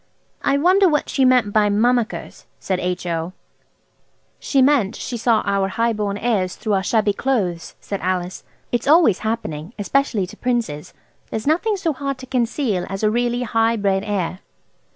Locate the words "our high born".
5.45-6.17